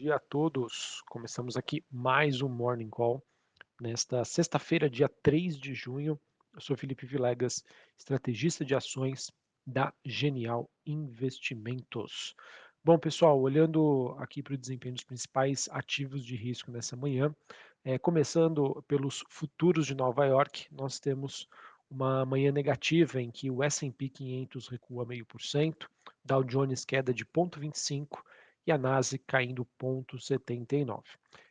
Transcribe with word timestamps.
dia 0.00 0.14
a 0.14 0.18
todos. 0.18 1.02
Começamos 1.10 1.58
aqui 1.58 1.84
mais 1.90 2.40
um 2.40 2.48
Morning 2.48 2.88
Call 2.88 3.22
nesta 3.78 4.24
sexta-feira, 4.24 4.88
dia 4.88 5.10
3 5.22 5.58
de 5.58 5.74
junho. 5.74 6.18
Eu 6.54 6.60
sou 6.62 6.74
Felipe 6.74 7.04
Vilegas, 7.04 7.62
estrategista 7.98 8.64
de 8.64 8.74
ações 8.74 9.30
da 9.66 9.92
Genial 10.02 10.70
Investimentos. 10.86 12.34
Bom, 12.82 12.98
pessoal, 12.98 13.38
olhando 13.38 14.16
aqui 14.18 14.42
para 14.42 14.54
o 14.54 14.56
desempenho 14.56 14.94
dos 14.94 15.04
principais 15.04 15.68
ativos 15.70 16.24
de 16.24 16.34
risco 16.34 16.70
nessa 16.70 16.96
manhã, 16.96 17.36
é, 17.84 17.98
começando 17.98 18.82
pelos 18.88 19.22
futuros 19.28 19.86
de 19.86 19.94
Nova 19.94 20.24
York, 20.24 20.66
nós 20.72 20.98
temos 20.98 21.46
uma 21.90 22.24
manhã 22.24 22.50
negativa 22.50 23.20
em 23.20 23.30
que 23.30 23.50
o 23.50 23.62
S&P 23.62 24.08
500 24.08 24.66
recua 24.68 25.04
meio 25.04 25.26
por 25.26 25.42
cento, 25.42 25.90
Dow 26.24 26.42
Jones 26.42 26.86
queda 26.86 27.12
de 27.12 27.26
0,25 27.26 28.22
a 28.70 28.78
Nasdaq 28.78 29.24
caindo 29.26 29.66
0,79. 29.80 31.02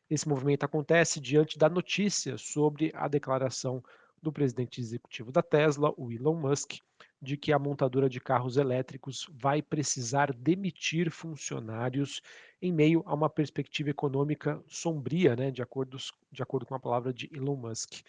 Esse 0.09 0.27
movimento 0.27 0.63
acontece 0.63 1.20
diante 1.20 1.57
da 1.57 1.70
notícia 1.70 2.38
sobre 2.38 2.91
a 2.95 3.07
declaração 3.07 3.84
do 4.21 4.31
presidente 4.31 4.81
executivo 4.81 5.31
da 5.31 5.41
Tesla, 5.41 5.94
o 5.97 6.11
Elon 6.11 6.35
Musk, 6.35 6.80
de 7.21 7.38
que 7.38 7.52
a 7.52 7.59
montadora 7.59 8.09
de 8.09 8.20
carros 8.20 8.58
elétricos 8.58 9.30
vai 9.31 9.61
precisar 9.61 10.34
demitir 10.34 11.11
funcionários 11.11 12.21
em 12.61 12.71
meio 12.71 13.03
a 13.05 13.13
uma 13.13 13.30
perspectiva 13.30 13.89
econômica 13.89 14.61
sombria, 14.67 15.36
né, 15.36 15.52
de, 15.52 15.61
acordo, 15.61 15.97
de 16.31 16.41
acordo 16.41 16.66
com 16.66 16.75
a 16.75 16.80
palavra 16.80 17.13
de 17.13 17.30
Elon 17.33 17.55
Musk. 17.55 18.02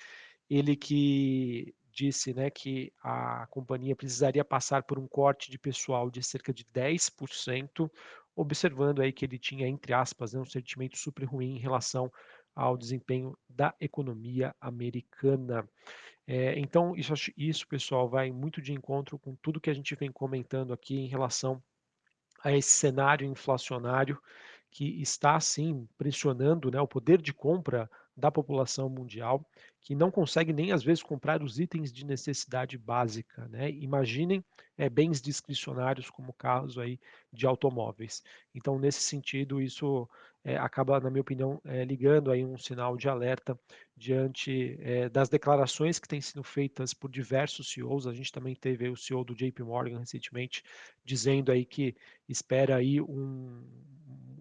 Ele 0.49 0.75
que 0.75 1.75
disse 1.93 2.33
né, 2.33 2.51
que 2.51 2.93
a 3.03 3.47
companhia 3.49 3.97
precisaria 3.97 4.45
passar 4.45 4.83
por 4.83 4.99
um 4.99 5.07
corte 5.07 5.51
de 5.51 5.59
pessoal 5.59 6.11
de 6.11 6.23
cerca 6.23 6.53
de 6.53 6.65
10%, 6.65 7.91
observando 8.35 9.01
aí 9.01 9.13
que 9.13 9.25
ele 9.25 9.39
tinha, 9.39 9.67
entre 9.67 9.93
aspas, 9.93 10.33
né, 10.33 10.41
um 10.41 10.45
sentimento 10.45 10.97
super 10.97 11.25
ruim 11.25 11.57
em 11.57 11.59
relação 11.59 12.11
ao 12.55 12.77
desempenho 12.77 13.37
da 13.49 13.75
economia 13.81 14.55
americana. 14.61 15.69
É, 16.27 16.59
então, 16.59 16.95
isso, 16.95 17.13
isso, 17.37 17.67
pessoal, 17.67 18.09
vai 18.09 18.31
muito 18.31 18.63
de 18.63 18.73
encontro 18.73 19.19
com 19.19 19.35
tudo 19.37 19.61
que 19.61 19.71
a 19.71 19.75
gente 19.75 19.95
vem 19.95 20.13
comentando 20.13 20.73
aqui 20.73 20.97
em 20.97 21.09
relação 21.09 21.63
a 22.43 22.53
esse 22.53 22.71
cenário 22.71 23.27
inflacionário 23.27 24.21
que 24.71 25.01
está, 25.03 25.39
sim, 25.41 25.89
pressionando 25.99 26.71
né, 26.71 26.81
o 26.81 26.87
poder 26.87 27.21
de 27.21 27.33
compra 27.33 27.91
da 28.17 28.31
população 28.31 28.89
mundial 28.89 29.45
que 29.81 29.95
não 29.95 30.11
consegue 30.11 30.53
nem 30.53 30.73
às 30.73 30.83
vezes 30.83 31.03
comprar 31.03 31.43
os 31.43 31.59
itens 31.59 31.93
de 31.93 32.05
necessidade 32.05 32.77
básica, 32.77 33.49
né? 33.49 33.71
Imaginem 33.71 34.45
é, 34.77 34.91
bens 34.91 35.23
discricionários 35.23 36.11
como 36.11 36.33
carros 36.35 36.79
aí 36.79 37.01
de 37.33 37.47
automóveis. 37.47 38.23
Então, 38.55 38.79
nesse 38.79 39.01
sentido, 39.01 39.61
isso 39.61 40.09
é, 40.45 40.57
acaba, 40.57 41.01
na 41.01 41.11
minha 41.11 41.23
opinião, 41.23 41.61
é, 41.65 41.85
ligando 41.85 42.31
aí 42.31 42.45
um 42.45 42.59
sinal 42.59 42.97
de 42.97 43.09
alerta 43.09 43.59
diante 43.97 44.79
das 45.13 45.29
declarações 45.29 45.99
que 45.99 46.09
têm 46.09 46.21
sido 46.21 46.43
feitas 46.43 46.95
por 46.95 47.11
diversos 47.11 47.71
CEOs. 47.71 48.07
A 48.07 48.15
gente 48.15 48.33
também 48.33 48.55
teve 48.55 48.89
o 48.89 48.97
CEO 48.97 49.25
do 49.25 49.35
JP 49.35 49.63
Morgan 49.63 49.99
recentemente 49.99 50.63
dizendo 51.05 51.53
aí 51.53 51.67
que 51.67 51.95
espera 52.27 52.77
aí 52.77 53.01
um, 53.01 53.63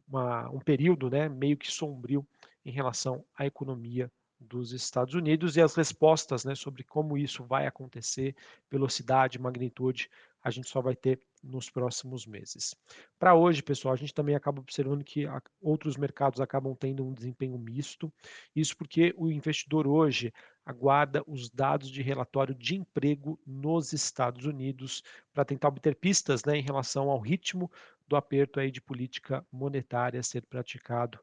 uma, 0.07 0.49
um 0.49 0.59
período, 0.59 1.09
né, 1.09 1.27
meio 1.27 1.57
que 1.57 1.69
sombrio 1.69 2.25
em 2.65 2.71
relação 2.71 3.23
à 3.37 3.45
economia 3.45 4.11
dos 4.39 4.71
Estados 4.71 5.13
Unidos 5.13 5.57
e 5.57 5.61
as 5.61 5.75
respostas 5.75 6.45
né, 6.45 6.55
sobre 6.55 6.83
como 6.83 7.17
isso 7.17 7.43
vai 7.43 7.67
acontecer, 7.67 8.35
velocidade, 8.71 9.37
magnitude, 9.37 10.09
a 10.41 10.49
gente 10.49 10.69
só 10.69 10.81
vai 10.81 10.95
ter 10.95 11.19
nos 11.43 11.69
próximos 11.69 12.25
meses. 12.25 12.73
Para 13.17 13.35
hoje, 13.35 13.61
pessoal, 13.61 13.93
a 13.93 13.97
gente 13.97 14.13
também 14.13 14.35
acaba 14.35 14.61
observando 14.61 15.03
que 15.03 15.25
outros 15.61 15.97
mercados 15.97 16.39
acabam 16.39 16.73
tendo 16.75 17.05
um 17.05 17.13
desempenho 17.13 17.57
misto, 17.57 18.11
isso 18.55 18.75
porque 18.77 19.13
o 19.17 19.29
investidor 19.29 19.85
hoje 19.85 20.33
aguarda 20.65 21.23
os 21.27 21.49
dados 21.49 21.89
de 21.89 22.01
relatório 22.01 22.55
de 22.55 22.75
emprego 22.75 23.39
nos 23.45 23.91
Estados 23.91 24.45
Unidos 24.45 25.03
para 25.33 25.43
tentar 25.43 25.67
obter 25.67 25.95
pistas 25.95 26.45
né, 26.45 26.57
em 26.57 26.61
relação 26.61 27.09
ao 27.09 27.19
ritmo 27.19 27.69
do 28.07 28.15
aperto 28.15 28.59
aí 28.59 28.71
de 28.71 28.81
política 28.81 29.45
monetária 29.51 30.19
a 30.19 30.23
ser 30.23 30.45
praticado 30.45 31.19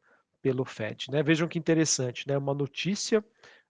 pelo 0.47 0.63
Fed. 0.63 1.11
Né? 1.11 1.21
Vejam 1.21 1.45
que 1.45 1.59
interessante, 1.59 2.25
né? 2.25 2.37
uma 2.37 2.53
notícia 2.53 3.21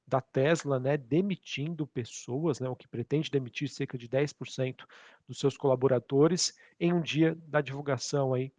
da 0.08 0.22
Tesla 0.22 0.80
né, 0.80 0.96
demitindo 0.96 1.88
pessoas, 1.88 2.60
né, 2.60 2.70
o 2.70 2.76
que 2.76 2.88
pretende 2.88 3.32
demitir 3.32 3.68
cerca 3.68 3.98
de 3.98 4.08
10% 4.08 4.86
dos 5.28 5.40
seus 5.40 5.58
colaboradores 5.58 6.56
em 6.80 6.94
um 6.94 7.02
dia 7.02 7.36
da 7.48 7.62
divulgação 7.62 8.34
aí 8.34 8.54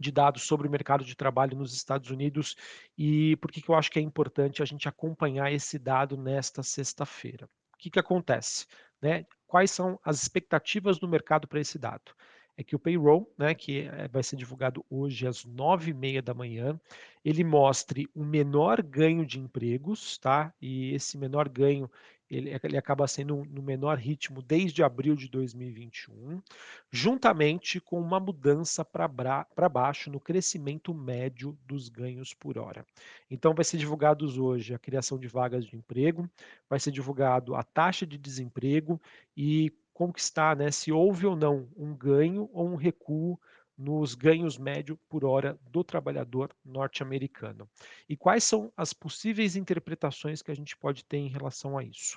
de 0.00 0.10
dados 0.10 0.42
sobre 0.42 0.66
o 0.66 0.70
mercado 0.70 1.04
de 1.04 1.14
trabalho 1.14 1.56
nos 1.56 1.72
Estados 1.72 2.10
Unidos 2.10 2.56
e 2.98 3.36
por 3.36 3.52
que, 3.52 3.62
que 3.62 3.68
eu 3.68 3.74
acho 3.76 3.90
que 3.90 4.00
é 4.00 4.02
importante 4.02 4.60
a 4.60 4.66
gente 4.66 4.88
acompanhar 4.88 5.52
esse 5.52 5.78
dado 5.78 6.16
nesta 6.16 6.62
sexta-feira. 6.62 7.46
O 7.72 7.78
que, 7.78 7.88
que 7.88 8.00
acontece? 8.00 8.66
Né? 9.00 9.24
Quais 9.46 9.70
são 9.70 9.98
as 10.04 10.20
expectativas 10.20 10.98
do 10.98 11.08
mercado 11.08 11.46
para 11.46 11.60
esse 11.60 11.78
dado? 11.78 12.12
É 12.58 12.64
que 12.64 12.74
o 12.74 12.78
payroll, 12.78 13.32
né, 13.38 13.54
que 13.54 13.82
é, 13.82 14.08
vai 14.08 14.20
ser 14.20 14.34
divulgado 14.34 14.84
hoje 14.90 15.28
às 15.28 15.44
nove 15.44 15.92
e 15.92 15.94
meia 15.94 16.20
da 16.20 16.34
manhã, 16.34 16.78
ele 17.24 17.44
mostre 17.44 18.08
um 18.16 18.24
menor 18.24 18.82
ganho 18.82 19.24
de 19.24 19.38
empregos, 19.38 20.18
tá? 20.18 20.52
E 20.60 20.92
esse 20.92 21.16
menor 21.16 21.48
ganho 21.48 21.88
ele, 22.30 22.50
ele 22.62 22.76
acaba 22.76 23.06
sendo 23.06 23.44
no 23.46 23.62
menor 23.62 23.96
ritmo 23.96 24.42
desde 24.42 24.82
abril 24.82 25.14
de 25.14 25.28
2021, 25.28 26.42
juntamente 26.90 27.80
com 27.80 28.00
uma 28.00 28.20
mudança 28.20 28.84
para 28.84 29.68
baixo 29.70 30.10
no 30.10 30.20
crescimento 30.20 30.92
médio 30.92 31.56
dos 31.64 31.88
ganhos 31.88 32.34
por 32.34 32.58
hora. 32.58 32.84
Então, 33.30 33.54
vai 33.54 33.64
ser 33.64 33.78
divulgados 33.78 34.36
hoje 34.36 34.74
a 34.74 34.78
criação 34.78 35.18
de 35.18 35.26
vagas 35.26 35.64
de 35.64 35.76
emprego, 35.76 36.28
vai 36.68 36.78
ser 36.78 36.90
divulgado 36.90 37.54
a 37.54 37.62
taxa 37.62 38.06
de 38.06 38.18
desemprego 38.18 39.00
e 39.36 39.72
conquistar 39.98 40.54
né, 40.54 40.70
se 40.70 40.92
houve 40.92 41.26
ou 41.26 41.34
não 41.34 41.68
um 41.76 41.92
ganho 41.92 42.48
ou 42.52 42.68
um 42.68 42.76
recuo 42.76 43.36
nos 43.76 44.14
ganhos 44.14 44.56
médio 44.56 44.96
por 45.08 45.24
hora 45.24 45.58
do 45.72 45.82
trabalhador 45.82 46.54
norte-americano. 46.64 47.68
E 48.08 48.16
quais 48.16 48.44
são 48.44 48.72
as 48.76 48.92
possíveis 48.92 49.56
interpretações 49.56 50.40
que 50.40 50.52
a 50.52 50.54
gente 50.54 50.76
pode 50.76 51.04
ter 51.04 51.16
em 51.16 51.26
relação 51.26 51.76
a 51.76 51.82
isso? 51.82 52.16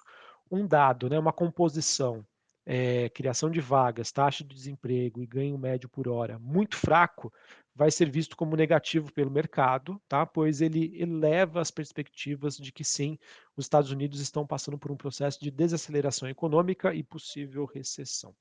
Um 0.52 0.68
dado, 0.68 1.10
né, 1.10 1.18
uma 1.18 1.34
composição, 1.34 2.24
é, 2.68 3.10
criação 3.10 3.50
de 3.50 3.60
vagas, 3.60 4.12
taxa 4.12 4.44
de 4.44 4.54
desemprego 4.54 5.20
e 5.20 5.26
ganho 5.26 5.58
médio 5.58 5.90
por 5.90 6.08
hora 6.08 6.38
muito 6.38 6.78
fraco, 6.78 7.34
vai 7.76 7.90
ser 7.90 8.10
visto 8.10 8.36
como 8.36 8.56
negativo 8.56 9.12
pelo 9.14 9.32
mercado, 9.32 10.02
tá? 10.08 10.26
pois 10.26 10.62
ele 10.62 10.92
eleva 11.00 11.62
as 11.62 11.72
perspectivas 11.72 12.58
de 12.58 12.72
que 12.72 12.84
sim, 12.84 13.18
os 13.56 13.66
Estados 13.66 13.92
Unidos 13.92 14.20
estão 14.20 14.46
passando 14.46 14.78
por 14.78 14.92
um 14.92 14.98
processo 14.98 15.40
de 15.40 15.52
desaceleração 15.52 16.28
econômica 16.30 16.94
e 16.94 17.04
possível 17.04 17.66
recessão. 17.66 18.36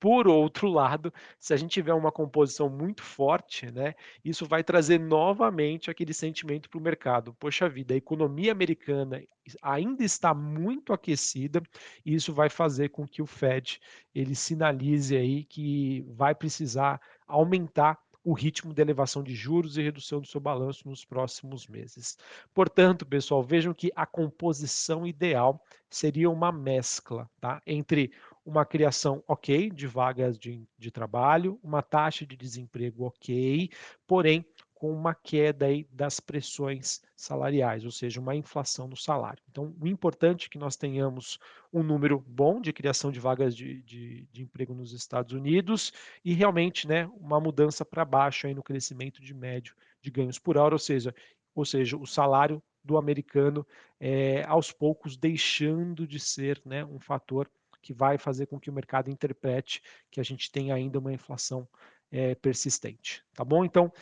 Por 0.00 0.26
outro 0.26 0.66
lado, 0.66 1.12
se 1.38 1.52
a 1.52 1.58
gente 1.58 1.72
tiver 1.72 1.92
uma 1.92 2.10
composição 2.10 2.70
muito 2.70 3.02
forte, 3.02 3.70
né, 3.70 3.94
isso 4.24 4.46
vai 4.46 4.64
trazer 4.64 4.98
novamente 4.98 5.90
aquele 5.90 6.14
sentimento 6.14 6.70
para 6.70 6.78
o 6.78 6.82
mercado. 6.82 7.34
Poxa 7.34 7.68
vida, 7.68 7.92
a 7.92 7.98
economia 7.98 8.50
americana 8.50 9.22
ainda 9.60 10.02
está 10.02 10.32
muito 10.32 10.94
aquecida 10.94 11.62
e 12.04 12.14
isso 12.14 12.32
vai 12.32 12.48
fazer 12.48 12.88
com 12.88 13.06
que 13.06 13.20
o 13.20 13.26
Fed 13.26 13.78
ele 14.14 14.34
sinalize 14.34 15.14
aí 15.14 15.44
que 15.44 16.02
vai 16.08 16.34
precisar 16.34 16.98
aumentar 17.26 17.98
o 18.22 18.32
ritmo 18.32 18.74
de 18.74 18.82
elevação 18.82 19.22
de 19.22 19.34
juros 19.34 19.76
e 19.76 19.82
redução 19.82 20.20
do 20.20 20.26
seu 20.26 20.40
balanço 20.40 20.88
nos 20.88 21.04
próximos 21.04 21.66
meses. 21.66 22.18
Portanto, 22.52 23.06
pessoal, 23.06 23.42
vejam 23.42 23.72
que 23.72 23.90
a 23.96 24.04
composição 24.04 25.06
ideal 25.06 25.62
seria 25.88 26.30
uma 26.30 26.52
mescla 26.52 27.28
tá? 27.40 27.62
entre 27.66 28.12
uma 28.44 28.64
criação 28.64 29.22
ok 29.26 29.70
de 29.70 29.86
vagas 29.86 30.38
de, 30.38 30.66
de 30.78 30.90
trabalho, 30.90 31.58
uma 31.62 31.82
taxa 31.82 32.26
de 32.26 32.36
desemprego 32.36 33.04
ok, 33.04 33.70
porém 34.06 34.44
com 34.80 34.90
uma 34.90 35.14
queda 35.14 35.66
aí 35.66 35.86
das 35.92 36.20
pressões 36.20 37.02
salariais, 37.14 37.84
ou 37.84 37.90
seja, 37.90 38.18
uma 38.18 38.34
inflação 38.34 38.88
no 38.88 38.96
salário. 38.96 39.42
Então, 39.50 39.76
o 39.78 39.86
importante 39.86 40.46
é 40.46 40.48
que 40.48 40.56
nós 40.56 40.74
tenhamos 40.74 41.38
um 41.70 41.82
número 41.82 42.18
bom 42.26 42.62
de 42.62 42.72
criação 42.72 43.12
de 43.12 43.20
vagas 43.20 43.54
de, 43.54 43.82
de, 43.82 44.26
de 44.32 44.42
emprego 44.42 44.72
nos 44.72 44.94
Estados 44.94 45.34
Unidos 45.34 45.92
e 46.24 46.32
realmente 46.32 46.88
né, 46.88 47.06
uma 47.18 47.38
mudança 47.38 47.84
para 47.84 48.06
baixo 48.06 48.46
aí 48.46 48.54
no 48.54 48.62
crescimento 48.62 49.20
de 49.20 49.34
médio 49.34 49.76
de 50.00 50.10
ganhos 50.10 50.38
por 50.38 50.56
hora, 50.56 50.74
ou 50.74 50.78
seja, 50.78 51.14
ou 51.54 51.66
seja, 51.66 51.98
o 51.98 52.06
salário 52.06 52.62
do 52.82 52.96
americano 52.96 53.66
é, 54.00 54.44
aos 54.44 54.72
poucos 54.72 55.14
deixando 55.14 56.06
de 56.06 56.18
ser 56.18 56.58
né, 56.64 56.86
um 56.86 56.98
fator 56.98 57.50
que 57.82 57.92
vai 57.92 58.16
fazer 58.16 58.46
com 58.46 58.58
que 58.58 58.70
o 58.70 58.72
mercado 58.72 59.10
interprete 59.10 59.82
que 60.10 60.20
a 60.20 60.24
gente 60.24 60.50
tem 60.50 60.72
ainda 60.72 60.98
uma 60.98 61.12
inflação 61.12 61.68
é, 62.10 62.34
persistente, 62.34 63.22
tá 63.34 63.44
bom? 63.44 63.62
Então, 63.62 63.92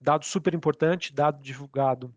Dado 0.00 0.24
super 0.24 0.54
importante, 0.54 1.12
dado 1.12 1.42
divulgado, 1.42 2.14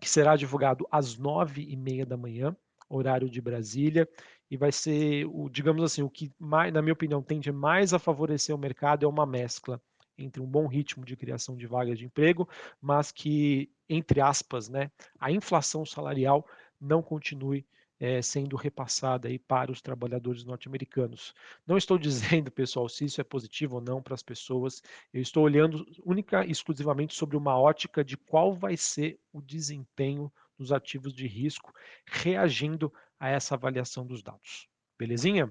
que 0.00 0.08
será 0.08 0.36
divulgado 0.36 0.86
às 0.90 1.16
nove 1.18 1.62
e 1.62 1.76
meia 1.76 2.06
da 2.06 2.16
manhã, 2.16 2.56
horário 2.88 3.28
de 3.28 3.40
Brasília, 3.40 4.08
e 4.50 4.56
vai 4.56 4.72
ser, 4.72 5.26
o, 5.26 5.48
digamos 5.48 5.82
assim, 5.82 6.02
o 6.02 6.10
que, 6.10 6.32
mais, 6.38 6.72
na 6.72 6.80
minha 6.80 6.92
opinião, 6.92 7.22
tende 7.22 7.52
mais 7.52 7.92
a 7.92 7.98
favorecer 7.98 8.54
o 8.54 8.58
mercado 8.58 9.04
é 9.04 9.08
uma 9.08 9.26
mescla 9.26 9.80
entre 10.16 10.40
um 10.42 10.46
bom 10.46 10.66
ritmo 10.66 11.04
de 11.04 11.16
criação 11.16 11.56
de 11.56 11.66
vagas 11.66 11.98
de 11.98 12.04
emprego, 12.04 12.48
mas 12.80 13.10
que, 13.10 13.70
entre 13.88 14.20
aspas, 14.20 14.68
né, 14.68 14.90
a 15.18 15.32
inflação 15.32 15.84
salarial 15.84 16.46
não 16.80 17.02
continue 17.02 17.66
é, 18.00 18.22
sendo 18.22 18.56
repassada 18.56 19.28
aí 19.28 19.38
para 19.38 19.70
os 19.70 19.82
trabalhadores 19.82 20.42
norte-americanos. 20.42 21.34
Não 21.66 21.76
estou 21.76 21.98
dizendo, 22.00 22.50
pessoal, 22.50 22.88
se 22.88 23.04
isso 23.04 23.20
é 23.20 23.24
positivo 23.24 23.76
ou 23.76 23.80
não 23.82 24.02
para 24.02 24.14
as 24.14 24.22
pessoas, 24.22 24.82
eu 25.12 25.20
estou 25.20 25.44
olhando 25.44 25.86
única 26.02 26.44
e 26.46 26.50
exclusivamente 26.50 27.14
sobre 27.14 27.36
uma 27.36 27.58
ótica 27.58 28.02
de 28.02 28.16
qual 28.16 28.54
vai 28.54 28.76
ser 28.76 29.20
o 29.32 29.42
desempenho 29.42 30.32
dos 30.58 30.72
ativos 30.72 31.12
de 31.12 31.26
risco 31.26 31.72
reagindo 32.06 32.92
a 33.18 33.28
essa 33.28 33.54
avaliação 33.54 34.06
dos 34.06 34.22
dados. 34.22 34.69
Belezinha? 35.00 35.50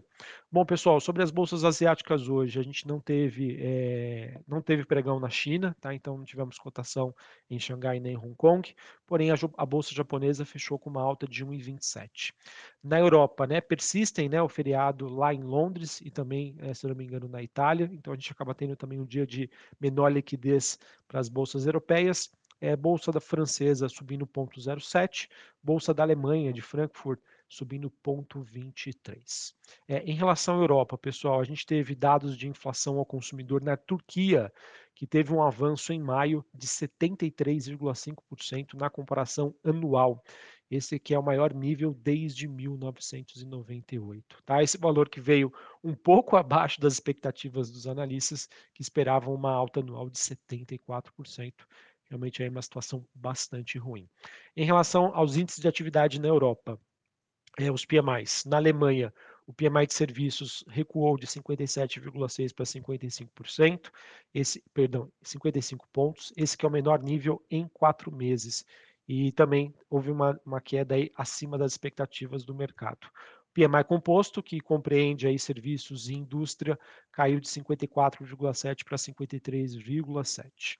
Bom, 0.51 0.63
pessoal, 0.63 0.99
sobre 0.99 1.23
as 1.23 1.31
bolsas 1.31 1.63
asiáticas 1.63 2.29
hoje, 2.29 2.59
a 2.59 2.61
gente 2.61 2.87
não 2.87 2.99
teve, 2.99 3.57
é, 3.59 4.39
não 4.47 4.61
teve 4.61 4.85
pregão 4.85 5.19
na 5.19 5.27
China, 5.27 5.75
tá? 5.81 5.91
então 5.91 6.15
não 6.15 6.23
tivemos 6.23 6.59
cotação 6.59 7.15
em 7.49 7.59
Xangai 7.59 7.99
nem 7.99 8.13
em 8.13 8.15
Hong 8.15 8.35
Kong, 8.35 8.75
porém 9.07 9.31
a, 9.31 9.35
a 9.57 9.65
bolsa 9.65 9.91
japonesa 9.91 10.45
fechou 10.45 10.77
com 10.77 10.91
uma 10.91 11.01
alta 11.01 11.27
de 11.27 11.43
1,27. 11.43 12.31
Na 12.83 12.99
Europa, 12.99 13.47
né, 13.47 13.59
persistem 13.59 14.29
né, 14.29 14.39
o 14.39 14.47
feriado 14.47 15.09
lá 15.09 15.33
em 15.33 15.41
Londres 15.41 15.99
e 16.01 16.11
também, 16.11 16.55
é, 16.59 16.71
se 16.75 16.85
não 16.85 16.93
me 16.93 17.05
engano, 17.05 17.27
na 17.27 17.41
Itália, 17.41 17.89
então 17.91 18.13
a 18.13 18.15
gente 18.15 18.31
acaba 18.31 18.53
tendo 18.53 18.75
também 18.75 18.99
um 18.99 19.05
dia 19.05 19.25
de 19.25 19.49
menor 19.81 20.09
liquidez 20.11 20.77
para 21.07 21.19
as 21.19 21.27
bolsas 21.27 21.65
europeias. 21.65 22.31
É, 22.61 22.75
bolsa 22.75 23.09
da 23.09 23.21
francesa 23.21 23.87
subindo 23.87 24.27
0,07, 24.27 25.29
bolsa 25.63 25.93
da 25.93 26.03
Alemanha, 26.03 26.51
de 26.51 26.61
Frankfurt, 26.61 27.17
subindo 27.49 27.91
0,23. 28.05 29.53
É, 29.87 30.03
em 30.03 30.13
relação 30.13 30.59
à 30.59 30.61
Europa, 30.61 30.95
pessoal, 30.97 31.41
a 31.41 31.43
gente 31.43 31.65
teve 31.65 31.95
dados 31.95 32.37
de 32.37 32.47
inflação 32.47 32.99
ao 32.99 33.05
consumidor 33.05 33.63
na 33.63 33.75
Turquia, 33.75 34.53
que 34.93 35.07
teve 35.07 35.33
um 35.33 35.41
avanço 35.41 35.91
em 35.91 35.99
maio 35.99 36.45
de 36.53 36.67
73,5% 36.67 38.75
na 38.75 38.87
comparação 38.89 39.55
anual. 39.63 40.23
Esse 40.69 40.95
aqui 40.95 41.15
é 41.15 41.19
o 41.19 41.23
maior 41.23 41.51
nível 41.51 41.95
desde 41.95 42.47
1998. 42.47 44.43
Tá? 44.45 44.61
Esse 44.61 44.77
valor 44.77 45.09
que 45.09 45.19
veio 45.19 45.51
um 45.83 45.95
pouco 45.95 46.35
abaixo 46.37 46.79
das 46.79 46.93
expectativas 46.93 47.71
dos 47.71 47.87
analistas, 47.87 48.47
que 48.73 48.83
esperavam 48.83 49.33
uma 49.33 49.51
alta 49.51 49.79
anual 49.79 50.07
de 50.09 50.19
74%. 50.19 51.53
Realmente 52.09 52.43
é 52.43 52.49
uma 52.49 52.61
situação 52.61 53.03
bastante 53.13 53.79
ruim. 53.79 54.07
Em 54.55 54.65
relação 54.65 55.15
aos 55.15 55.37
índices 55.37 55.61
de 55.61 55.67
atividade 55.67 56.19
na 56.19 56.27
Europa, 56.27 56.79
é, 57.57 57.71
os 57.71 57.85
PMIs. 57.85 58.45
Na 58.45 58.57
Alemanha, 58.57 59.13
o 59.49 59.53
PMI 59.53 59.87
de 59.87 59.93
serviços 59.95 60.63
recuou 60.67 61.17
de 61.17 61.25
57,6 61.25 62.53
para 62.53 62.65
55%, 62.65 63.91
esse, 64.31 64.63
perdão, 64.73 65.11
55 65.23 65.87
pontos, 65.91 66.31
esse 66.37 66.55
que 66.55 66.65
é 66.65 66.69
o 66.69 66.71
menor 66.71 67.01
nível 67.01 67.43
em 67.49 67.67
quatro 67.67 68.11
meses. 68.11 68.63
E 69.07 69.31
também 69.31 69.73
houve 69.89 70.11
uma, 70.11 70.39
uma 70.45 70.61
queda 70.61 70.93
aí 70.93 71.11
acima 71.17 71.57
das 71.57 71.71
expectativas 71.71 72.45
do 72.45 72.53
mercado. 72.53 73.07
O 73.49 73.53
PMI 73.53 73.83
composto, 73.83 74.43
que 74.43 74.59
compreende 74.59 75.25
aí 75.25 75.39
serviços 75.39 76.09
e 76.09 76.13
indústria, 76.13 76.77
caiu 77.11 77.39
de 77.39 77.47
54,7 77.47 78.83
para 78.83 78.97
53,7. 78.97 80.77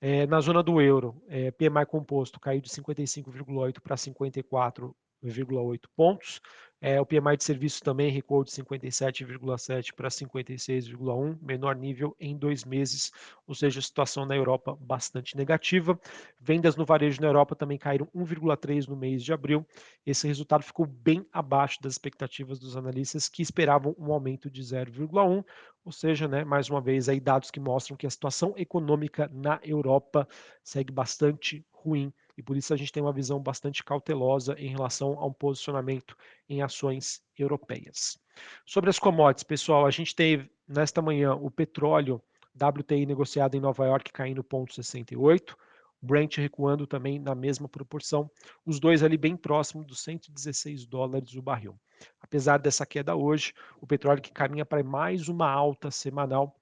É, 0.00 0.26
na 0.26 0.40
zona 0.40 0.62
do 0.62 0.80
euro, 0.80 1.22
é, 1.28 1.50
PMI 1.50 1.84
composto 1.86 2.40
caiu 2.40 2.62
de 2.62 2.70
55,8 2.70 3.80
para 3.82 3.96
54 3.96 4.96
0,8 5.24 5.80
pontos. 5.94 6.40
É, 6.78 7.00
o 7.00 7.06
PMI 7.06 7.38
de 7.38 7.44
serviços 7.44 7.80
também 7.80 8.10
recuou 8.10 8.44
de 8.44 8.50
57,7 8.50 9.94
para 9.94 10.08
56,1, 10.08 11.38
menor 11.40 11.74
nível 11.74 12.14
em 12.20 12.36
dois 12.36 12.64
meses, 12.64 13.10
ou 13.46 13.54
seja, 13.54 13.78
a 13.78 13.82
situação 13.82 14.26
na 14.26 14.36
Europa 14.36 14.76
bastante 14.78 15.36
negativa. 15.36 15.98
Vendas 16.38 16.76
no 16.76 16.84
varejo 16.84 17.20
na 17.22 17.28
Europa 17.28 17.56
também 17.56 17.78
caíram 17.78 18.06
1,3 18.14 18.86
no 18.88 18.94
mês 18.94 19.24
de 19.24 19.32
abril. 19.32 19.66
Esse 20.04 20.26
resultado 20.26 20.62
ficou 20.62 20.86
bem 20.86 21.26
abaixo 21.32 21.80
das 21.80 21.94
expectativas 21.94 22.58
dos 22.58 22.76
analistas 22.76 23.26
que 23.26 23.40
esperavam 23.40 23.96
um 23.98 24.12
aumento 24.12 24.50
de 24.50 24.60
0,1, 24.60 25.44
ou 25.82 25.92
seja, 25.92 26.28
né, 26.28 26.44
mais 26.44 26.68
uma 26.68 26.80
vez 26.80 27.08
aí 27.08 27.18
dados 27.18 27.50
que 27.50 27.58
mostram 27.58 27.96
que 27.96 28.06
a 28.06 28.10
situação 28.10 28.52
econômica 28.54 29.30
na 29.32 29.58
Europa 29.64 30.28
segue 30.62 30.92
bastante 30.92 31.64
ruim 31.72 32.12
e 32.36 32.42
por 32.42 32.56
isso 32.56 32.74
a 32.74 32.76
gente 32.76 32.92
tem 32.92 33.02
uma 33.02 33.12
visão 33.12 33.40
bastante 33.40 33.82
cautelosa 33.82 34.54
em 34.58 34.68
relação 34.68 35.18
a 35.18 35.26
um 35.26 35.32
posicionamento 35.32 36.16
em 36.48 36.62
ações 36.62 37.22
europeias. 37.38 38.18
Sobre 38.64 38.90
as 38.90 38.98
commodities, 38.98 39.44
pessoal, 39.44 39.86
a 39.86 39.90
gente 39.90 40.14
teve 40.14 40.50
nesta 40.68 41.00
manhã 41.00 41.34
o 41.34 41.50
petróleo 41.50 42.20
WTI 42.54 43.06
negociado 43.06 43.54
em 43.54 43.60
Nova 43.60 43.86
York 43.86 44.12
caindo 44.12 44.42
0,68, 44.42 45.54
Brent 46.00 46.36
recuando 46.36 46.86
também 46.86 47.18
na 47.18 47.34
mesma 47.34 47.68
proporção, 47.68 48.30
os 48.64 48.78
dois 48.78 49.02
ali 49.02 49.16
bem 49.16 49.36
próximos 49.36 49.86
dos 49.86 50.00
116 50.00 50.86
dólares 50.86 51.34
o 51.34 51.42
barril. 51.42 51.78
Apesar 52.20 52.58
dessa 52.58 52.84
queda 52.84 53.14
hoje, 53.14 53.52
o 53.80 53.86
petróleo 53.86 54.20
que 54.20 54.30
caminha 54.30 54.64
para 54.64 54.82
mais 54.84 55.28
uma 55.28 55.50
alta 55.50 55.90
semanal, 55.90 56.54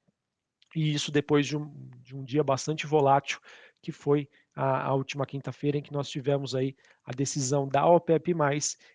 e 0.75 0.94
isso 0.94 1.12
depois 1.12 1.47
de 1.47 1.56
um, 1.56 1.73
de 2.00 2.17
um 2.17 2.25
dia 2.25 2.43
bastante 2.43 2.87
volátil, 2.87 3.41
que 3.82 3.93
foi 3.93 4.29
a, 4.54 4.86
a 4.86 4.94
última 4.94 5.26
quinta-feira, 5.26 5.78
em 5.78 5.82
que 5.82 5.92
nós 5.92 6.08
tivemos 6.08 6.54
aí 6.54 6.76
a 7.04 7.12
decisão 7.12 7.68
da 7.68 7.86
OPEP+, 7.86 8.34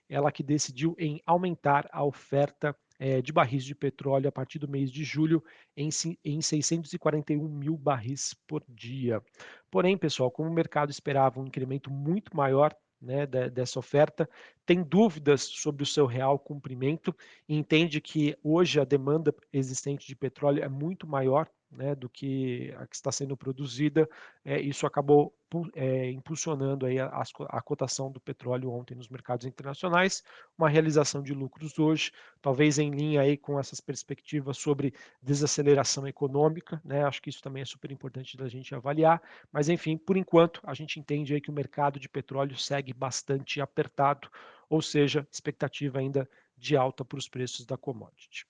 ela 0.07 0.31
que 0.31 0.43
decidiu 0.43 0.95
em 0.97 1.21
aumentar 1.25 1.87
a 1.91 2.03
oferta 2.03 2.75
é, 2.99 3.21
de 3.21 3.31
barris 3.31 3.63
de 3.63 3.73
petróleo 3.73 4.27
a 4.27 4.31
partir 4.31 4.59
do 4.59 4.67
mês 4.67 4.91
de 4.91 5.03
julho 5.03 5.43
em, 5.75 5.89
em 6.23 6.41
641 6.41 7.47
mil 7.47 7.77
barris 7.77 8.33
por 8.45 8.63
dia. 8.67 9.23
Porém, 9.71 9.97
pessoal, 9.97 10.29
como 10.29 10.49
o 10.49 10.53
mercado 10.53 10.91
esperava 10.91 11.39
um 11.39 11.45
incremento 11.45 11.89
muito 11.89 12.35
maior 12.35 12.75
né, 13.01 13.25
dessa 13.25 13.79
oferta, 13.79 14.29
tem 14.65 14.83
dúvidas 14.83 15.43
sobre 15.43 15.83
o 15.83 15.85
seu 15.85 16.05
real 16.05 16.37
cumprimento 16.37 17.15
e 17.47 17.55
entende 17.55 18.01
que 18.01 18.37
hoje 18.43 18.79
a 18.79 18.83
demanda 18.83 19.33
existente 19.53 20.05
de 20.05 20.15
petróleo 20.15 20.61
é 20.61 20.67
muito 20.67 21.07
maior 21.07 21.49
né, 21.71 21.93
do 21.95 22.09
que 22.09 22.73
a 22.77 22.87
que 22.87 22.95
está 22.95 23.11
sendo 23.11 23.37
produzida, 23.37 24.09
é, 24.43 24.59
isso 24.59 24.87
acabou 24.87 25.33
é, 25.75 26.11
impulsionando 26.11 26.85
aí 26.85 26.99
a, 26.99 27.23
a, 27.49 27.61
cotação 27.61 28.11
do 28.11 28.19
petróleo 28.19 28.71
ontem 28.71 28.95
nos 28.95 29.07
mercados 29.07 29.45
internacionais, 29.45 30.23
uma 30.57 30.69
realização 30.69 31.21
de 31.21 31.33
lucros 31.33 31.77
hoje, 31.77 32.11
talvez 32.41 32.79
em 32.79 32.91
linha 32.91 33.21
aí 33.21 33.37
com 33.37 33.59
essas 33.59 33.79
perspectivas 33.79 34.57
sobre 34.57 34.93
desaceleração 35.21 36.07
econômica, 36.07 36.81
né, 36.83 37.03
acho 37.03 37.21
que 37.21 37.29
isso 37.29 37.41
também 37.41 37.61
é 37.61 37.65
super 37.65 37.91
importante 37.91 38.37
da 38.37 38.47
gente 38.47 38.73
avaliar, 38.73 39.21
mas 39.51 39.69
enfim, 39.69 39.97
por 39.97 40.17
enquanto 40.17 40.61
a 40.63 40.73
gente 40.73 40.99
entende 40.99 41.33
aí 41.33 41.41
que 41.41 41.49
o 41.49 41.53
mercado 41.53 41.99
de 41.99 42.09
petróleo 42.09 42.57
segue 42.57 42.93
bastante 42.93 43.61
apertado, 43.61 44.29
ou 44.69 44.81
seja, 44.81 45.27
expectativa 45.31 45.99
ainda 45.99 46.29
de 46.55 46.75
alta 46.75 47.03
para 47.05 47.17
os 47.17 47.27
preços 47.27 47.65
da 47.65 47.77
commodity. 47.77 48.45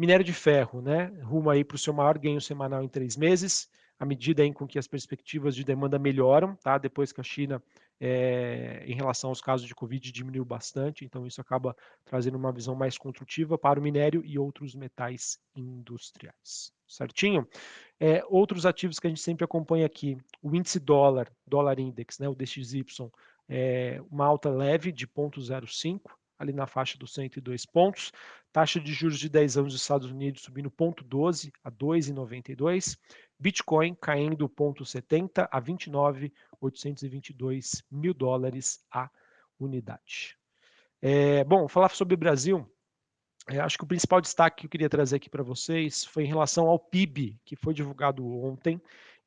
Minério 0.00 0.24
de 0.24 0.32
ferro, 0.32 0.80
né, 0.80 1.12
rumo 1.22 1.50
aí 1.50 1.62
para 1.62 1.74
o 1.74 1.78
seu 1.78 1.92
maior 1.92 2.16
ganho 2.16 2.40
semanal 2.40 2.82
em 2.82 2.88
três 2.88 3.18
meses, 3.18 3.68
à 3.98 4.06
medida 4.06 4.42
em 4.42 4.50
com 4.50 4.66
que 4.66 4.78
as 4.78 4.86
perspectivas 4.86 5.54
de 5.54 5.62
demanda 5.62 5.98
melhoram, 5.98 6.56
tá? 6.56 6.78
Depois 6.78 7.12
que 7.12 7.20
a 7.20 7.22
China, 7.22 7.62
é, 8.00 8.82
em 8.86 8.94
relação 8.94 9.28
aos 9.28 9.42
casos 9.42 9.66
de 9.66 9.74
Covid, 9.74 10.10
diminuiu 10.10 10.42
bastante, 10.42 11.04
então 11.04 11.26
isso 11.26 11.38
acaba 11.38 11.76
trazendo 12.02 12.38
uma 12.38 12.50
visão 12.50 12.74
mais 12.74 12.96
construtiva 12.96 13.58
para 13.58 13.78
o 13.78 13.82
minério 13.82 14.22
e 14.24 14.38
outros 14.38 14.74
metais 14.74 15.38
industriais. 15.54 16.72
Certinho? 16.88 17.46
É, 18.00 18.24
outros 18.30 18.64
ativos 18.64 18.98
que 18.98 19.06
a 19.06 19.10
gente 19.10 19.20
sempre 19.20 19.44
acompanha 19.44 19.84
aqui, 19.84 20.16
o 20.40 20.56
índice 20.56 20.80
dólar, 20.80 21.30
dólar 21.46 21.78
index, 21.78 22.18
né, 22.18 22.26
o 22.26 22.34
DXY, 22.34 22.86
é, 23.50 24.00
uma 24.10 24.24
alta 24.24 24.48
leve 24.48 24.92
de 24.92 25.06
0,05, 25.06 26.00
ali 26.40 26.52
na 26.52 26.66
faixa 26.66 26.98
dos 26.98 27.14
102 27.14 27.64
pontos. 27.66 28.10
Taxa 28.50 28.80
de 28.80 28.92
juros 28.92 29.16
de 29.18 29.28
10 29.28 29.58
anos 29.58 29.74
dos 29.74 29.82
Estados 29.82 30.10
Unidos 30.10 30.42
subindo 30.42 30.68
0,12 30.70 31.52
a 31.62 31.70
2,92. 31.70 32.98
Bitcoin 33.38 33.94
caindo 33.94 34.48
0,70 34.48 35.46
a 35.50 35.62
29.822 35.62 37.84
mil 37.90 38.14
dólares 38.14 38.82
a 38.90 39.10
unidade. 39.58 40.38
É, 41.02 41.44
bom, 41.44 41.68
falar 41.68 41.90
sobre 41.90 42.16
Brasil, 42.16 42.66
é, 43.48 43.60
acho 43.60 43.78
que 43.78 43.84
o 43.84 43.86
principal 43.86 44.20
destaque 44.20 44.60
que 44.60 44.66
eu 44.66 44.70
queria 44.70 44.88
trazer 44.88 45.16
aqui 45.16 45.30
para 45.30 45.42
vocês 45.42 46.04
foi 46.04 46.24
em 46.24 46.28
relação 46.28 46.68
ao 46.68 46.78
PIB, 46.78 47.40
que 47.44 47.56
foi 47.56 47.74
divulgado 47.74 48.24
ontem 48.26 48.80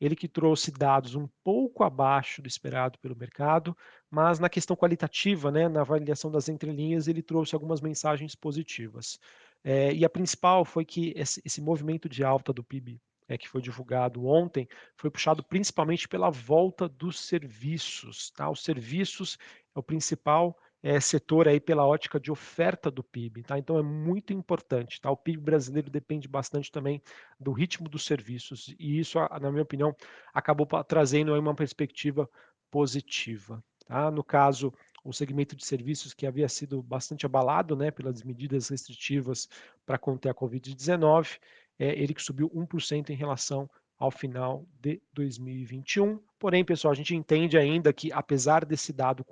ele 0.04 0.16
que 0.16 0.28
trouxe 0.28 0.72
dados 0.72 1.16
um 1.16 1.28
pouco 1.44 1.84
abaixo 1.84 2.42
do 2.42 2.48
esperado 2.48 3.00
pelo 3.00 3.16
mercado, 3.16 3.76
mas 4.10 4.40
na 4.40 4.50
questão 4.50 4.76
qualitativa, 4.76 5.52
né, 5.52 5.70
na 5.70 5.82
avaliação 5.82 6.30
das 6.30 6.50
entrelinhas, 6.50 7.08
ele 7.08 7.22
trouxe 7.22 7.56
algumas 7.56 7.80
mensagens 7.80 8.36
positivas. 8.36 9.20
É, 9.64 9.94
e 9.94 10.04
a 10.04 10.10
principal 10.10 10.66
foi 10.66 10.84
que 10.84 11.14
esse, 11.16 11.42
esse 11.46 11.62
movimento 11.62 12.10
de 12.10 12.24
alta 12.24 12.52
do 12.52 12.64
PIB 12.64 13.00
é, 13.28 13.38
que 13.38 13.48
foi 13.48 13.62
divulgado 13.62 14.26
ontem, 14.26 14.68
foi 14.98 15.10
puxado 15.10 15.44
principalmente 15.44 16.08
pela 16.08 16.30
volta 16.30 16.88
dos 16.90 17.20
serviços. 17.20 18.30
Tá? 18.32 18.50
Os 18.50 18.64
serviços 18.64 19.38
é 19.76 19.80
o 19.80 19.84
principal 19.84 20.58
é, 20.84 21.00
setor 21.00 21.48
aí 21.48 21.62
pela 21.62 21.88
ótica 21.88 22.20
de 22.20 22.30
oferta 22.30 22.92
do 22.92 23.02
PIB, 23.02 23.44
tá? 23.44 23.58
Então 23.58 23.80
é 23.80 23.82
muito 23.82 24.34
importante, 24.34 25.00
tá? 25.00 25.10
O 25.10 25.16
PIB 25.16 25.42
brasileiro 25.42 25.90
depende 25.90 26.28
bastante 26.28 26.70
também 26.70 27.02
do 27.40 27.54
ritmo 27.54 27.88
dos 27.88 28.06
serviços 28.06 28.76
e 28.78 29.00
isso, 29.00 29.18
na 29.40 29.50
minha 29.50 29.64
opinião, 29.64 29.96
acabou 30.34 30.68
trazendo 30.84 31.34
aí 31.34 31.40
uma 31.40 31.56
perspectiva 31.56 32.30
positiva, 32.70 33.64
tá? 33.86 34.12
No 34.12 34.26
caso, 34.26 34.74
o 35.06 35.14
segmento 35.14 35.56
de 35.56 35.66
serviços 35.66 36.14
que 36.14 36.28
havia 36.28 36.50
sido 36.50 36.84
bastante 36.84 37.26
abalado, 37.26 37.78
né, 37.78 37.90
pelas 37.90 38.22
medidas 38.22 38.68
restritivas 38.68 39.48
para 39.86 39.98
conter 39.98 40.30
a 40.30 40.34
Covid-19, 40.34 41.40
é, 41.80 41.90
ele 41.98 42.14
que 42.14 42.22
subiu 42.22 42.50
1% 42.50 43.10
em 43.10 43.16
relação 43.16 43.70
ao 44.04 44.12
final 44.12 44.66
de 44.82 45.02
2021. 45.14 46.20
Porém, 46.38 46.66
pessoal, 46.66 46.92
a 46.92 46.96
gente 46.96 47.16
entende 47.16 47.58
ainda 47.58 47.94
que, 47.94 48.12
apesar 48.12 48.66
desse 48.66 48.92
dado 48.92 49.26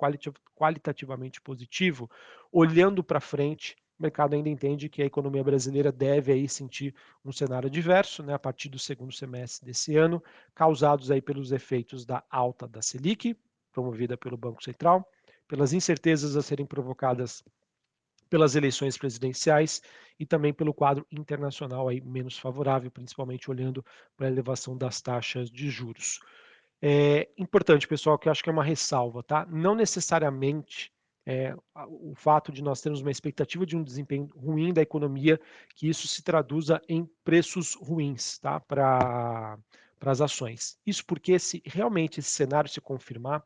qualitativamente 0.54 1.42
positivo, 1.42 2.10
olhando 2.50 3.04
para 3.04 3.20
frente, 3.20 3.76
o 3.98 4.02
mercado 4.02 4.34
ainda 4.34 4.48
entende 4.48 4.88
que 4.88 5.02
a 5.02 5.04
economia 5.04 5.44
brasileira 5.44 5.92
deve 5.92 6.32
aí 6.32 6.48
sentir 6.48 6.94
um 7.22 7.30
cenário 7.30 7.66
adverso, 7.66 8.22
né, 8.22 8.32
a 8.32 8.38
partir 8.38 8.70
do 8.70 8.78
segundo 8.78 9.12
semestre 9.12 9.66
desse 9.66 9.94
ano, 9.94 10.24
causados 10.54 11.10
aí 11.10 11.20
pelos 11.20 11.52
efeitos 11.52 12.06
da 12.06 12.24
alta 12.30 12.66
da 12.66 12.80
Selic, 12.80 13.36
promovida 13.70 14.16
pelo 14.16 14.38
Banco 14.38 14.64
Central, 14.64 15.06
pelas 15.46 15.74
incertezas 15.74 16.34
a 16.34 16.40
serem 16.40 16.64
provocadas 16.64 17.44
pelas 18.32 18.56
eleições 18.56 18.96
presidenciais 18.96 19.82
e 20.18 20.24
também 20.24 20.54
pelo 20.54 20.72
quadro 20.72 21.06
internacional 21.12 21.86
aí 21.86 22.00
menos 22.00 22.38
favorável, 22.38 22.90
principalmente 22.90 23.50
olhando 23.50 23.84
para 24.16 24.26
a 24.26 24.30
elevação 24.30 24.74
das 24.74 25.02
taxas 25.02 25.50
de 25.50 25.68
juros. 25.68 26.18
É 26.80 27.28
importante, 27.36 27.86
pessoal, 27.86 28.18
que 28.18 28.28
eu 28.28 28.32
acho 28.32 28.42
que 28.42 28.48
é 28.48 28.52
uma 28.52 28.64
ressalva, 28.64 29.22
tá? 29.22 29.44
Não 29.50 29.74
necessariamente 29.74 30.90
é, 31.26 31.54
o 31.86 32.14
fato 32.16 32.50
de 32.50 32.62
nós 32.62 32.80
termos 32.80 33.02
uma 33.02 33.10
expectativa 33.10 33.66
de 33.66 33.76
um 33.76 33.84
desempenho 33.84 34.30
ruim 34.34 34.72
da 34.72 34.80
economia, 34.80 35.38
que 35.74 35.86
isso 35.86 36.08
se 36.08 36.22
traduza 36.22 36.80
em 36.88 37.06
preços 37.22 37.74
ruins, 37.74 38.38
tá? 38.38 38.58
Para 38.58 39.58
as 40.06 40.22
ações. 40.22 40.78
Isso 40.86 41.04
porque 41.04 41.38
se 41.38 41.62
realmente 41.66 42.18
esse 42.18 42.30
cenário 42.30 42.70
se 42.70 42.80
confirmar, 42.80 43.44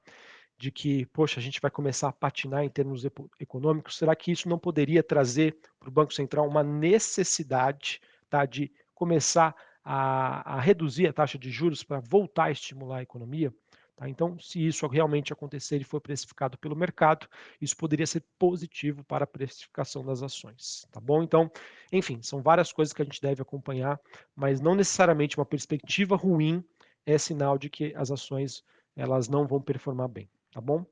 de 0.58 0.70
que, 0.70 1.04
poxa, 1.06 1.38
a 1.38 1.42
gente 1.42 1.60
vai 1.60 1.70
começar 1.70 2.08
a 2.08 2.12
patinar 2.12 2.64
em 2.64 2.68
termos 2.68 3.04
econômicos, 3.38 3.98
será 3.98 4.16
que 4.16 4.32
isso 4.32 4.48
não 4.48 4.58
poderia 4.58 5.02
trazer 5.02 5.56
para 5.78 5.88
o 5.88 5.92
Banco 5.92 6.14
Central 6.14 6.48
uma 6.48 6.62
necessidade 6.62 8.00
tá, 8.30 8.46
de 8.46 8.72
começar 8.94 9.54
a, 9.84 10.56
a 10.56 10.60
reduzir 10.60 11.06
a 11.06 11.12
taxa 11.12 11.38
de 11.38 11.50
juros 11.50 11.82
para 11.82 12.00
voltar 12.00 12.44
a 12.44 12.50
estimular 12.50 12.98
a 12.98 13.02
economia? 13.02 13.52
Tá? 13.94 14.08
Então, 14.08 14.38
se 14.38 14.66
isso 14.66 14.86
realmente 14.86 15.32
acontecer 15.32 15.80
e 15.80 15.84
for 15.84 16.00
precificado 16.00 16.56
pelo 16.56 16.74
mercado, 16.74 17.28
isso 17.60 17.76
poderia 17.76 18.06
ser 18.06 18.24
positivo 18.38 19.04
para 19.04 19.24
a 19.24 19.26
precificação 19.26 20.04
das 20.04 20.22
ações. 20.22 20.86
Tá 20.90 21.00
bom? 21.00 21.22
Então, 21.22 21.50
enfim, 21.92 22.22
são 22.22 22.40
várias 22.40 22.72
coisas 22.72 22.94
que 22.94 23.02
a 23.02 23.04
gente 23.04 23.20
deve 23.20 23.42
acompanhar, 23.42 24.00
mas 24.34 24.60
não 24.60 24.74
necessariamente 24.74 25.38
uma 25.38 25.46
perspectiva 25.46 26.16
ruim 26.16 26.64
é 27.04 27.18
sinal 27.18 27.58
de 27.58 27.68
que 27.68 27.94
as 27.94 28.10
ações 28.10 28.64
elas 28.96 29.28
não 29.28 29.46
vão 29.46 29.60
performar 29.60 30.08
bem 30.08 30.28
tá 30.56 30.60
bom? 30.62 30.86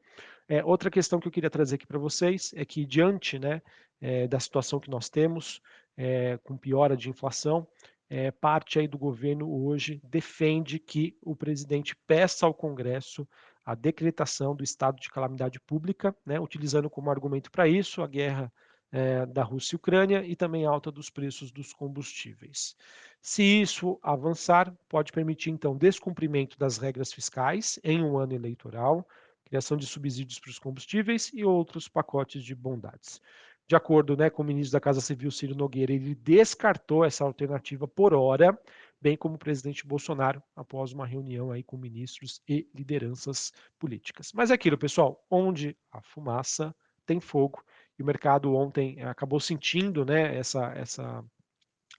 É, 0.47 0.63
outra 0.63 0.91
questão 0.91 1.19
que 1.19 1.27
eu 1.27 1.33
queria 1.33 1.49
trazer 1.49 1.77
aqui 1.77 1.87
para 1.87 1.99
vocês 1.99 2.53
é 2.55 2.67
que 2.67 2.85
diante 2.85 3.39
né, 3.39 3.63
é, 3.99 4.29
da 4.29 4.39
situação 4.39 4.79
que 4.79 4.91
nós 4.91 5.09
temos, 5.09 5.63
é, 5.97 6.39
com 6.45 6.55
piora 6.55 6.95
de 6.95 7.09
inflação, 7.09 7.67
é, 8.11 8.31
parte 8.31 8.79
aí 8.79 8.87
do 8.87 8.99
governo 8.99 9.51
hoje 9.51 10.03
defende 10.05 10.79
que 10.79 11.17
o 11.23 11.35
presidente 11.35 11.97
peça 12.07 12.45
ao 12.45 12.53
Congresso 12.53 13.27
a 13.65 13.75
decretação 13.75 14.55
do 14.55 14.63
estado 14.63 15.01
de 15.01 15.09
calamidade 15.09 15.59
pública, 15.59 16.15
né, 16.27 16.39
utilizando 16.39 16.91
como 16.91 17.09
argumento 17.09 17.51
para 17.51 17.67
isso 17.67 18.03
a 18.03 18.07
guerra 18.07 18.53
é, 18.93 19.25
da 19.25 19.43
Rússia 19.43 19.75
e 19.75 19.77
Ucrânia 19.77 20.23
e 20.27 20.37
também 20.37 20.67
a 20.67 20.71
alta 20.71 20.93
dos 20.93 21.09
preços 21.09 21.51
dos 21.51 21.73
combustíveis. 21.73 22.77
Se 23.23 23.43
isso 23.43 23.99
avançar, 24.03 24.71
pode 24.91 25.11
permitir 25.11 25.49
então 25.49 25.75
descumprimento 25.75 26.59
das 26.59 26.77
regras 26.77 27.11
fiscais 27.15 27.81
em 27.83 28.05
um 28.05 28.19
ano 28.19 28.35
eleitoral, 28.35 29.09
criação 29.45 29.77
de 29.77 29.87
subsídios 29.87 30.39
para 30.39 30.51
os 30.51 30.59
combustíveis 30.59 31.31
e 31.35 31.45
outros 31.45 31.89
pacotes 31.89 32.43
de 32.43 32.55
bondades. 32.55 33.21
De 33.67 33.75
acordo 33.75 34.17
né, 34.17 34.29
com 34.29 34.43
o 34.43 34.45
ministro 34.45 34.73
da 34.73 34.81
Casa 34.81 35.01
Civil, 35.01 35.31
Ciro 35.31 35.55
Nogueira, 35.55 35.93
ele 35.93 36.15
descartou 36.15 37.05
essa 37.05 37.25
alternativa 37.25 37.89
por 37.89 38.13
hora, 38.13 38.59
bem 39.01 39.17
como 39.17 39.37
o 39.37 39.39
presidente 39.39 39.87
Bolsonaro, 39.87 40.43
após 40.55 40.93
uma 40.93 41.07
reunião 41.07 41.51
aí 41.51 41.63
com 41.63 41.79
ministros 41.79 42.43
e 42.47 42.69
lideranças 42.75 43.53
políticas. 43.79 44.33
Mas 44.35 44.51
é 44.51 44.55
aquilo, 44.55 44.77
pessoal, 44.77 45.25
onde 45.31 45.75
a 45.91 46.03
fumaça 46.03 46.75
tem 47.07 47.21
fogo, 47.21 47.65
e 47.99 48.03
o 48.03 48.07
mercado 48.07 48.55
ontem 48.55 49.03
acabou 49.03 49.41
sentindo 49.41 50.05
né, 50.05 50.37
essa, 50.37 50.67
essa, 50.75 51.25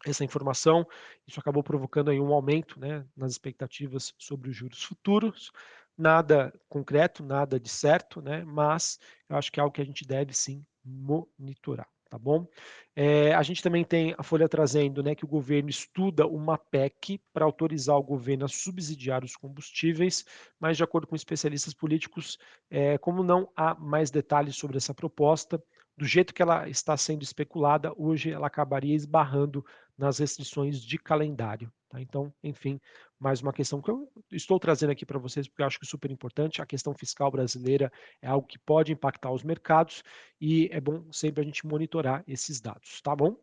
essa 0.05 0.23
informação, 0.23 0.85
isso 1.27 1.39
acabou 1.39 1.63
provocando 1.63 2.11
aí 2.11 2.19
um 2.19 2.33
aumento 2.33 2.79
né, 2.79 3.05
nas 3.15 3.31
expectativas 3.31 4.13
sobre 4.17 4.49
os 4.49 4.55
juros 4.55 4.83
futuros, 4.83 5.51
nada 5.97 6.53
concreto, 6.67 7.23
nada 7.23 7.59
de 7.59 7.69
certo, 7.69 8.21
né? 8.21 8.43
Mas 8.43 8.99
eu 9.29 9.37
acho 9.37 9.51
que 9.51 9.59
é 9.59 9.63
algo 9.63 9.73
que 9.73 9.81
a 9.81 9.85
gente 9.85 10.05
deve 10.05 10.33
sim 10.33 10.65
monitorar, 10.83 11.87
tá 12.09 12.17
bom? 12.17 12.47
É, 12.95 13.33
a 13.33 13.43
gente 13.43 13.61
também 13.61 13.83
tem 13.83 14.15
a 14.17 14.23
Folha 14.23 14.47
trazendo, 14.47 15.03
né, 15.03 15.15
que 15.15 15.25
o 15.25 15.27
governo 15.27 15.69
estuda 15.69 16.27
uma 16.27 16.57
PEC 16.57 17.19
para 17.33 17.43
autorizar 17.43 17.97
o 17.97 18.03
governo 18.03 18.45
a 18.45 18.47
subsidiar 18.47 19.23
os 19.23 19.35
combustíveis, 19.35 20.23
mas 20.59 20.77
de 20.77 20.83
acordo 20.83 21.07
com 21.07 21.15
especialistas 21.15 21.73
políticos, 21.73 22.37
é, 22.69 22.97
como 22.97 23.23
não 23.23 23.51
há 23.55 23.73
mais 23.75 24.11
detalhes 24.11 24.55
sobre 24.55 24.77
essa 24.77 24.93
proposta, 24.93 25.61
do 25.97 26.05
jeito 26.05 26.33
que 26.33 26.41
ela 26.41 26.67
está 26.67 26.95
sendo 26.97 27.23
especulada, 27.23 27.93
hoje 27.97 28.29
ela 28.29 28.47
acabaria 28.47 28.95
esbarrando 28.95 29.65
nas 29.97 30.19
restrições 30.19 30.81
de 30.81 30.97
calendário. 30.97 31.71
Tá? 31.89 32.01
Então, 32.01 32.33
enfim, 32.43 32.79
mais 33.19 33.41
uma 33.41 33.53
questão 33.53 33.81
que 33.81 33.89
eu 33.89 34.09
estou 34.31 34.59
trazendo 34.59 34.91
aqui 34.91 35.05
para 35.05 35.19
vocês, 35.19 35.47
porque 35.47 35.61
eu 35.61 35.65
acho 35.65 35.79
que 35.79 35.85
é 35.85 35.89
super 35.89 36.11
importante. 36.11 36.61
A 36.61 36.65
questão 36.65 36.93
fiscal 36.93 37.31
brasileira 37.31 37.91
é 38.21 38.27
algo 38.27 38.47
que 38.47 38.59
pode 38.59 38.91
impactar 38.91 39.31
os 39.31 39.43
mercados 39.43 40.03
e 40.39 40.69
é 40.71 40.81
bom 40.81 41.11
sempre 41.11 41.41
a 41.41 41.45
gente 41.45 41.65
monitorar 41.65 42.23
esses 42.27 42.59
dados, 42.59 43.01
tá 43.01 43.15
bom? 43.15 43.37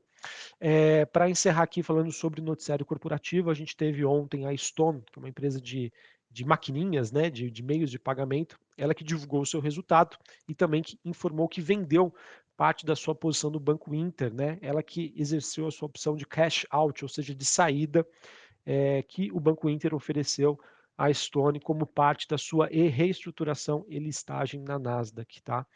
É, 0.61 1.05
para 1.07 1.29
encerrar 1.29 1.65
aqui 1.65 1.83
falando 1.83 2.13
sobre 2.13 2.41
noticiário 2.41 2.87
corporativo, 2.87 3.51
a 3.51 3.55
gente 3.55 3.77
teve 3.77 4.05
ontem 4.05 4.47
a 4.47 4.57
Stone, 4.57 5.03
que 5.03 5.19
é 5.19 5.21
uma 5.21 5.29
empresa 5.29 5.61
de, 5.61 5.93
de 6.31 6.45
maquininhas, 6.45 7.11
né, 7.11 7.29
de, 7.29 7.51
de 7.51 7.63
meios 7.63 7.91
de 7.91 7.99
pagamento, 7.99 8.59
ela 8.77 8.95
que 8.95 9.05
divulgou 9.05 9.43
o 9.43 9.47
seu 9.47 9.61
resultado 9.61 10.17
e 10.49 10.55
também 10.55 10.83
que 10.83 10.99
informou 11.05 11.49
que 11.49 11.61
vendeu 11.61 12.15
parte 12.57 12.85
da 12.87 12.95
sua 12.95 13.15
posição 13.15 13.51
do 13.51 13.61
Banco 13.61 13.95
Inter, 13.95 14.33
né? 14.33 14.59
Ela 14.61 14.83
que 14.83 15.13
exerceu 15.17 15.67
a 15.67 15.71
sua 15.71 15.87
opção 15.87 16.17
de 16.17 16.27
cash 16.27 16.67
out, 16.71 17.05
ou 17.05 17.09
seja, 17.09 17.35
de 17.35 17.45
saída, 17.45 18.07
é, 18.65 19.03
que 19.03 19.31
o 19.33 19.41
Banco 19.41 19.69
Inter 19.69 19.95
ofereceu 19.95 20.59
à 20.97 21.13
Stone 21.13 21.59
como 21.61 21.87
parte 21.87 22.29
da 22.29 22.39
sua 22.39 22.69
reestruturação 22.69 23.85
e 23.89 23.99
listagem 23.99 24.63
na 24.63 24.79
Nasdaq, 24.79 25.43
tá? 25.43 25.67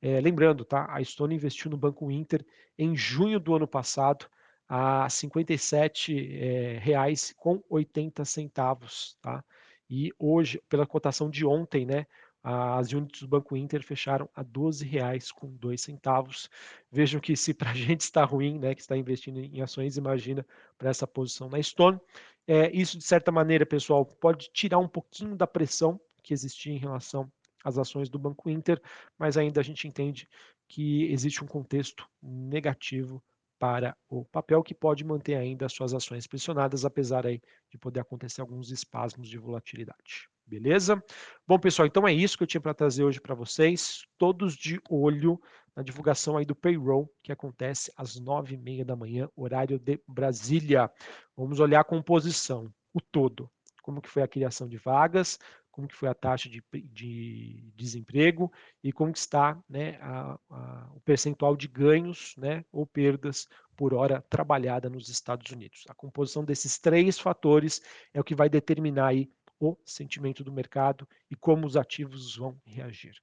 É, 0.00 0.20
lembrando, 0.20 0.64
tá? 0.64 0.86
A 0.90 1.02
Stone 1.02 1.34
investiu 1.34 1.70
no 1.70 1.76
Banco 1.76 2.10
Inter 2.10 2.44
em 2.78 2.94
junho 2.94 3.40
do 3.40 3.54
ano 3.54 3.66
passado 3.66 4.26
a 4.68 5.04
R$ 5.04 5.08
57,80, 5.08 6.38
é, 6.40 6.78
reais 6.78 7.34
com 7.36 7.62
80 7.68 8.24
centavos, 8.24 9.16
tá? 9.20 9.44
E 9.88 10.12
hoje, 10.18 10.60
pela 10.68 10.86
cotação 10.86 11.30
de 11.30 11.46
ontem, 11.46 11.86
né, 11.86 12.06
as 12.48 12.92
unidades 12.92 13.22
do 13.22 13.26
Banco 13.26 13.56
Inter 13.56 13.82
fecharam 13.82 14.28
a 14.32 14.40
R$ 14.42 14.46
12,02. 14.52 16.48
Vejam 16.92 17.20
que 17.20 17.36
se 17.36 17.52
para 17.52 17.70
a 17.70 17.74
gente 17.74 18.02
está 18.02 18.24
ruim, 18.24 18.56
né, 18.56 18.72
que 18.72 18.80
está 18.80 18.96
investindo 18.96 19.40
em 19.40 19.60
ações, 19.60 19.96
imagina 19.96 20.46
para 20.78 20.90
essa 20.90 21.08
posição 21.08 21.48
na 21.48 21.60
Stone. 21.60 21.98
É, 22.46 22.70
isso, 22.70 22.96
de 22.96 23.04
certa 23.04 23.32
maneira, 23.32 23.66
pessoal, 23.66 24.06
pode 24.06 24.48
tirar 24.52 24.78
um 24.78 24.86
pouquinho 24.86 25.34
da 25.34 25.44
pressão 25.46 26.00
que 26.22 26.32
existia 26.32 26.72
em 26.72 26.78
relação 26.78 27.28
às 27.64 27.78
ações 27.78 28.08
do 28.08 28.18
Banco 28.18 28.48
Inter, 28.48 28.80
mas 29.18 29.36
ainda 29.36 29.60
a 29.60 29.64
gente 29.64 29.88
entende 29.88 30.28
que 30.68 31.10
existe 31.12 31.42
um 31.42 31.48
contexto 31.48 32.08
negativo 32.22 33.20
para 33.58 33.96
o 34.08 34.24
papel 34.24 34.62
que 34.62 34.74
pode 34.74 35.04
manter 35.04 35.34
ainda 35.34 35.66
as 35.66 35.72
suas 35.72 35.94
ações 35.94 36.26
pressionadas, 36.26 36.84
apesar 36.84 37.26
aí 37.26 37.40
de 37.70 37.78
poder 37.78 38.00
acontecer 38.00 38.40
alguns 38.40 38.70
espasmos 38.70 39.28
de 39.28 39.38
volatilidade. 39.38 40.28
Beleza? 40.46 41.02
Bom, 41.46 41.58
pessoal, 41.58 41.86
então 41.86 42.06
é 42.06 42.12
isso 42.12 42.36
que 42.36 42.44
eu 42.44 42.46
tinha 42.46 42.60
para 42.60 42.72
trazer 42.72 43.02
hoje 43.02 43.20
para 43.20 43.34
vocês. 43.34 44.06
Todos 44.16 44.54
de 44.54 44.80
olho 44.88 45.40
na 45.74 45.82
divulgação 45.82 46.36
aí 46.36 46.44
do 46.44 46.54
payroll, 46.54 47.12
que 47.22 47.32
acontece 47.32 47.92
às 47.96 48.18
nove 48.18 48.54
e 48.54 48.58
meia 48.58 48.84
da 48.84 48.94
manhã, 48.94 49.28
horário 49.34 49.78
de 49.78 50.00
Brasília. 50.06 50.88
Vamos 51.36 51.58
olhar 51.58 51.80
a 51.80 51.84
composição, 51.84 52.72
o 52.94 53.00
todo. 53.00 53.50
Como 53.82 54.00
que 54.00 54.08
foi 54.08 54.22
a 54.22 54.28
criação 54.28 54.68
de 54.68 54.78
vagas, 54.78 55.38
como 55.76 55.86
que 55.86 55.94
foi 55.94 56.08
a 56.08 56.14
taxa 56.14 56.48
de, 56.48 56.64
de 56.90 57.70
desemprego 57.76 58.50
e 58.82 58.90
como 58.90 59.10
está 59.10 59.62
né, 59.68 59.98
a, 60.00 60.38
a, 60.48 60.90
o 60.94 61.00
percentual 61.00 61.54
de 61.54 61.68
ganhos 61.68 62.34
né, 62.38 62.64
ou 62.72 62.86
perdas 62.86 63.46
por 63.76 63.92
hora 63.92 64.24
trabalhada 64.30 64.88
nos 64.88 65.10
Estados 65.10 65.52
Unidos. 65.52 65.84
A 65.86 65.92
composição 65.94 66.42
desses 66.42 66.78
três 66.78 67.18
fatores 67.18 67.82
é 68.14 68.18
o 68.18 68.24
que 68.24 68.34
vai 68.34 68.48
determinar 68.48 69.08
aí 69.08 69.30
o 69.60 69.76
sentimento 69.84 70.42
do 70.42 70.50
mercado 70.50 71.06
e 71.30 71.36
como 71.36 71.66
os 71.66 71.76
ativos 71.76 72.36
vão 72.36 72.58
reagir. 72.64 73.14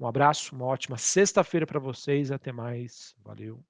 Um 0.00 0.06
abraço, 0.06 0.54
uma 0.54 0.64
ótima 0.64 0.96
sexta-feira 0.96 1.66
para 1.66 1.78
vocês, 1.78 2.32
até 2.32 2.52
mais, 2.52 3.14
valeu. 3.22 3.62